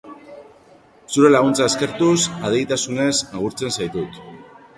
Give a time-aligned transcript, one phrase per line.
[1.15, 2.15] Zure laguntza eskertuz,
[2.49, 4.21] adeitasunez agurtzen zaitut.